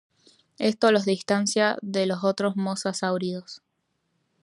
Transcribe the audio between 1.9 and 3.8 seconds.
los otros mosasáuridos.